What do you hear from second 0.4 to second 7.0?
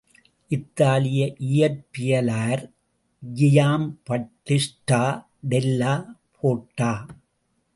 இத்தாலிய இயற்பியலார் ஜியாம்பட்டிஷ்டா டெல்லா போர்ட்டா.